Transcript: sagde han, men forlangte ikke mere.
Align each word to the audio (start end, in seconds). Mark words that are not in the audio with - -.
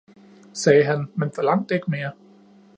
sagde 0.53 0.83
han, 0.83 1.11
men 1.15 1.31
forlangte 1.35 1.75
ikke 1.75 1.91
mere. 1.91 2.11